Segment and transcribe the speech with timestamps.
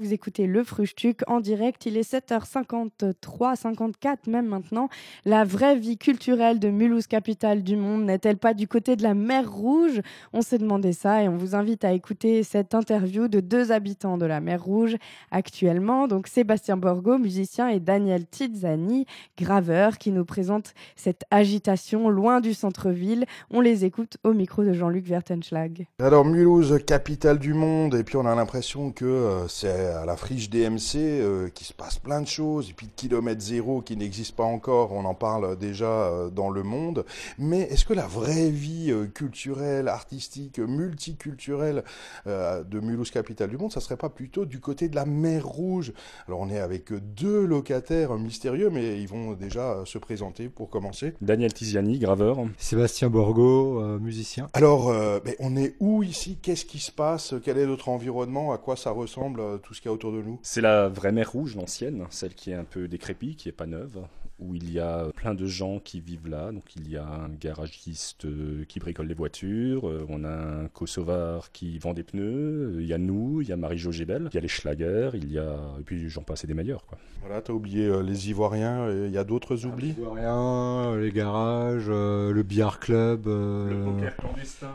[0.00, 4.88] Vous écoutez le Frustuc en direct, il est 7h53, 54 même maintenant.
[5.26, 9.12] La vraie vie culturelle de Mulhouse, capitale du monde, n'est-elle pas du côté de la
[9.12, 10.00] mer Rouge?
[10.32, 14.16] On s'est demandé ça et on vous invite à écouter cette interview de deux habitants
[14.16, 14.96] de la mer Rouge
[15.30, 19.04] actuellement, donc Sébastien Borgo, musicien, et Daniel Tizzani,
[19.36, 23.26] graveur, qui nous présente cette agitation loin du centre-ville.
[23.50, 25.86] On les écoute au micro de Jean-Luc Vertenschlag.
[25.98, 30.16] Alors Mulhouse, capitale du monde, et puis on a l'impression que euh, c'est à la
[30.16, 33.96] friche DMC euh, qui se passe plein de choses, et puis de kilomètre zéro qui
[33.96, 37.04] n'existe pas encore, on en parle déjà euh, dans le monde.
[37.38, 41.84] Mais est-ce que la vraie vie euh, culturelle, artistique, multiculturelle
[42.26, 45.92] de Mulhouse, capitale du monde, ça serait pas plutôt du côté de la mer Rouge?
[46.26, 51.14] Alors on est avec deux locataires mystérieux, mais ils vont déjà se présenter pour commencer.
[51.20, 52.38] Daniel Tiziani, graveur.
[52.58, 54.48] Sébastien Borgo, musicien.
[54.52, 54.92] Alors,
[55.24, 56.38] mais on est où ici?
[56.40, 57.34] Qu'est-ce qui se passe?
[57.44, 58.52] Quel est notre environnement?
[58.52, 61.12] À quoi ça ressemble tout ce qu'il y a autour de nous C'est la vraie
[61.12, 64.02] mer rouge, l'ancienne, celle qui est un peu décrépite, qui est pas neuve,
[64.38, 66.52] où il y a plein de gens qui vivent là.
[66.52, 70.68] Donc il y a un garagiste euh, qui bricole les voitures, euh, on a un
[70.68, 74.34] Kosovar qui vend des pneus, il y a nous, il y a Marie-Jo Gébel, il
[74.34, 75.56] y a les Schlager, il y a...
[75.78, 76.84] et puis j'en passe et des meilleurs.
[76.84, 76.98] Quoi.
[77.20, 81.88] Voilà, t'as oublié euh, les Ivoiriens, il y a d'autres oublis Les Ivoiriens, les garages,
[81.88, 83.26] le billard club...
[83.26, 84.74] Le poker clandestin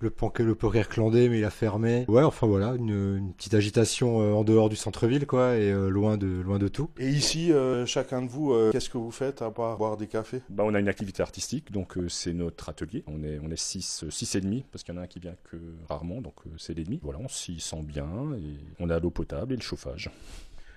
[0.00, 2.04] le, panquet, le poker clandé, mais il a fermé.
[2.08, 5.88] Ouais, enfin voilà, une, une petite agitation euh, en dehors du centre-ville, quoi, et euh,
[5.88, 6.90] loin de loin de tout.
[6.98, 10.06] Et ici, euh, chacun de vous, euh, qu'est-ce que vous faites à part boire des
[10.06, 10.40] cafés?
[10.48, 13.04] Bah, On a une activité artistique, donc euh, c'est notre atelier.
[13.06, 15.20] On est on est six, six et demi, parce qu'il y en a un qui
[15.20, 15.56] vient que
[15.88, 17.00] rarement, donc c'est l'ennemi.
[17.02, 20.10] Voilà, on s'y sent bien, et on a l'eau potable et le chauffage.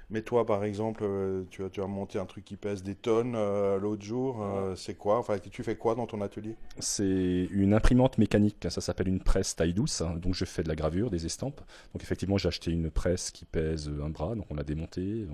[0.09, 2.95] Mais toi, par exemple, euh, tu as, tu as monté un truc qui pèse des
[2.95, 4.41] tonnes euh, l'autre jour.
[4.43, 5.17] Euh, c'est quoi?
[5.17, 6.55] Enfin, tu fais quoi dans ton atelier?
[6.79, 8.67] C'est une imprimante mécanique.
[8.69, 10.01] Ça s'appelle une presse taille douce.
[10.01, 10.15] hein.
[10.21, 11.61] Donc, je fais de la gravure, des estampes.
[11.93, 14.35] Donc, effectivement, j'ai acheté une presse qui pèse un bras.
[14.35, 15.25] Donc, on l'a démontée,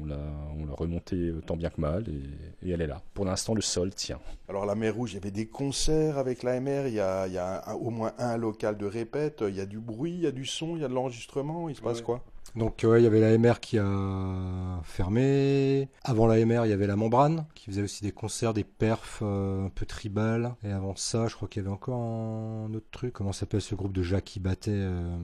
[0.00, 0.18] on l'a,
[0.58, 3.02] on l'a remontée tant bien que mal, et, et elle est là.
[3.14, 4.20] Pour l'instant, le sol tient.
[4.48, 6.86] Alors, la mer Rouge, il y avait des concerts avec l'AMR.
[6.88, 9.42] Il y a, il y a un- au moins un local de répète.
[9.46, 11.68] Il y a du bruit, il y a du son, il y a de l'enregistrement.
[11.68, 12.04] Il se passe Ouais.
[12.04, 12.24] quoi?
[12.54, 15.88] Donc ouais, il y avait l'AMR qui a fermé.
[16.04, 19.66] Avant l'AMR, il y avait la Membrane qui faisait aussi des concerts, des perfs euh,
[19.66, 20.54] un peu tribal.
[20.62, 23.14] Et avant ça, je crois qu'il y avait encore un autre truc.
[23.14, 25.16] Comment s'appelle ce groupe de Jacques qui battait, euh,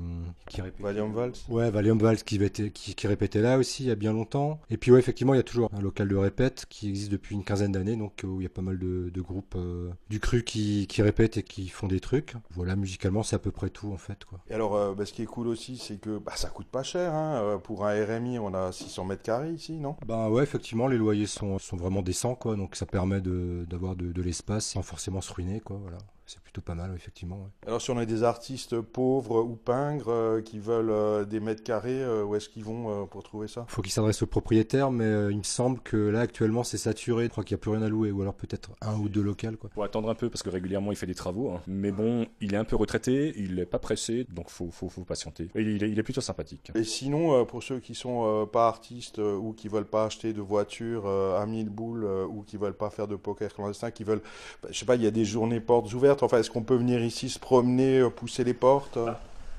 [0.49, 3.89] qui répétait Valium Vals Ouais, Valium Vals qui, battait- qui, qui répétait là aussi il
[3.89, 4.60] y a bien longtemps.
[4.71, 7.34] Et puis ouais, effectivement, il y a toujours un local de répète qui existe depuis
[7.34, 9.91] une quinzaine d'années, donc euh, où il y a pas mal de, de groupes euh,
[10.09, 12.34] du cru qui, qui répètent et qui font des trucs.
[12.53, 14.25] Voilà, musicalement, c'est à peu près tout en fait.
[14.25, 14.41] Quoi.
[14.49, 17.12] Et alors, bah, ce qui est cool aussi, c'est que bah, ça coûte pas cher.
[17.15, 17.18] Hein.
[17.19, 19.97] Euh, Pour un RMI, on a 600 mètres carrés ici, non?
[20.06, 22.56] Ben ouais, effectivement, les loyers sont, sont vraiment décents, quoi.
[22.56, 25.77] Donc ça permet d'avoir de, de l'espace sans forcément se ruiner, quoi.
[25.81, 25.99] Voilà.
[26.31, 27.37] C'est plutôt pas mal, effectivement.
[27.37, 27.49] ouais.
[27.66, 31.62] Alors, si on a des artistes pauvres ou pingres euh, qui veulent euh, des mètres
[31.62, 33.65] carrés, euh, où est-ce qu'ils vont euh, pour trouver ça?
[33.69, 37.25] Faut qu'ils s'adressent au propriétaire, mais euh, il me semble que là, actuellement, c'est saturé.
[37.25, 39.22] Je crois qu'il n'y a plus rien à louer, ou alors peut-être un ou deux
[39.22, 39.71] locales, quoi.
[39.75, 41.50] Faut attendre un peu parce que régulièrement il fait des travaux.
[41.50, 41.62] hein.
[41.66, 45.05] Mais bon, il est un peu retraité, il est pas pressé, donc faut, faut, faut
[45.05, 45.49] patienter.
[45.55, 46.71] Et il est, il est plutôt sympathique.
[46.75, 50.05] Et sinon, euh, pour ceux qui sont euh, pas artistes euh, ou qui veulent pas
[50.05, 53.55] acheter de voiture euh, à 1000 boules euh, ou qui veulent pas faire de poker
[53.55, 54.21] clandestin, qui veulent,
[54.62, 56.18] bah, je sais pas, il y a des journées portes ouvertes.
[56.23, 59.12] Enfin, est-ce qu'on peut venir ici se promener, euh, pousser les portes euh?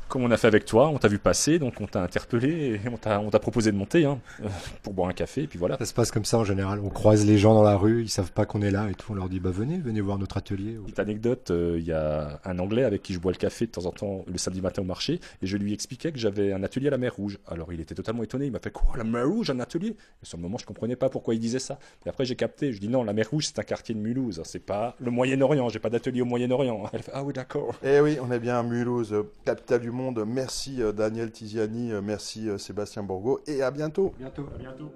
[0.10, 2.90] Comme on a fait avec toi, on t'a vu passer, donc on t'a interpellé et
[2.90, 4.48] on t'a on t'a proposé de monter hein, euh,
[4.82, 5.78] pour boire un café, et puis voilà.
[5.78, 6.80] Ça se passe comme ça en général.
[6.84, 9.12] On croise les gens dans la rue, ils savent pas qu'on est là et tout.
[9.12, 10.78] On leur dit, bah venez, venez voir notre atelier.
[10.84, 13.72] Petite anecdote, euh, il y a un Anglais avec qui je bois le café de
[13.72, 16.64] temps en temps le samedi matin au marché, et je lui expliquais que j'avais un
[16.64, 17.38] atelier à la mer Rouge.
[17.48, 19.90] Alors il était totalement étonné, il m'a fait quoi, la mer Rouge, un atelier?
[20.24, 21.78] Et sur le moment, je comprenais pas pourquoi il disait ça.
[22.08, 24.40] Et après, j'ai capté, je dis non, la mer Rouge, c'est un quartier de Mulhouse,
[24.40, 26.86] hein, c'est pas le Moyen-Orient, j'ai pas d'atelier au Moyen-Orient.
[26.94, 27.76] Elle fait ah oui, d'accord.
[27.84, 29.14] Eh oui, on est bien à Mulhouse,
[29.46, 29.99] capitale du monde.
[30.26, 34.14] Merci euh, Daniel Tiziani, euh, merci euh, Sébastien Borgo, et à bientôt.
[34.18, 34.46] Bientôt.
[34.56, 34.92] À bientôt.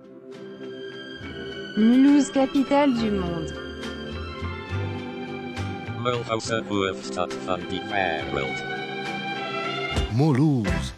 [1.77, 3.53] Mulhouse, capitale du monde.
[6.03, 8.63] Mulhouse hoofdstad van die wereld.
[10.13, 10.93] Mulhouse,